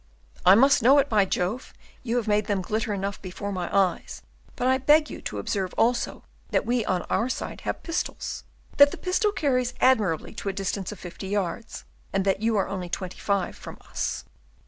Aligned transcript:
"I 0.47 0.55
must 0.55 0.81
know 0.81 0.97
it, 0.97 1.09
by 1.09 1.25
Jove, 1.25 1.75
you 2.01 2.17
have 2.17 2.27
made 2.27 2.47
them 2.47 2.63
glitter 2.63 2.91
enough 2.91 3.21
before 3.21 3.51
my 3.51 3.69
eyes; 3.71 4.23
but 4.55 4.65
I 4.67 4.79
beg 4.79 5.11
you 5.11 5.21
to 5.21 5.37
observe 5.37 5.75
also 5.77 6.23
that 6.49 6.65
we 6.65 6.83
on 6.85 7.03
our 7.03 7.29
side 7.29 7.61
have 7.65 7.83
pistols, 7.83 8.43
that 8.77 8.89
the 8.89 8.97
pistol 8.97 9.31
carries 9.31 9.75
admirably 9.79 10.33
to 10.33 10.49
a 10.49 10.53
distance 10.53 10.91
of 10.91 10.97
fifty 10.99 11.27
yards, 11.27 11.85
and 12.11 12.25
that 12.25 12.41
you 12.41 12.57
are 12.57 12.67
only 12.67 12.89
twenty 12.89 13.19
five 13.19 13.55
from 13.55 13.77
us." 13.91 14.25